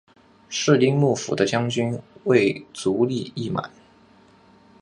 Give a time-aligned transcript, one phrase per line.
[0.49, 3.69] 室町幕府的将军为足利义满。